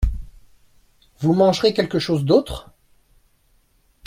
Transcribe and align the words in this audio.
Vous 1.19 1.35
mangerez 1.35 1.75
quelque 1.75 1.99
chose 1.99 2.25
d’autre? 2.25 2.71